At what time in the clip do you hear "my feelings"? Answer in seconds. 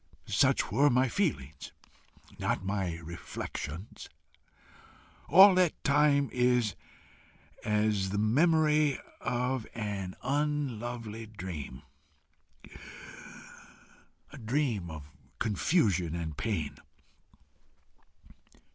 0.89-1.73